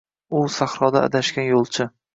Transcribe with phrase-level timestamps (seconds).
[0.39, 1.93] U– sahroda adashgan yo’lchi